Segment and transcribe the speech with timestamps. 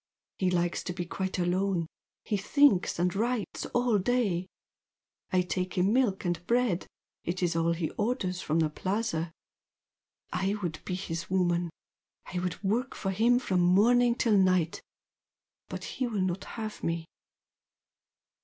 [0.39, 1.85] He likes to be quite alone
[2.25, 4.47] he thinks and writes all day.
[5.31, 6.87] I take him milk and bread,
[7.23, 9.31] it is all he orders from the Plaza.
[10.33, 11.69] I would be his woman.
[12.33, 14.81] I would work for him from morning till night.
[15.69, 17.05] But he will not have me."